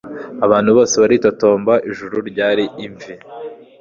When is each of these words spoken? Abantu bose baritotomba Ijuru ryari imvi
Abantu 0.45 0.69
bose 0.77 0.95
baritotomba 1.01 1.73
Ijuru 1.89 2.15
ryari 2.29 2.65
imvi 2.85 3.13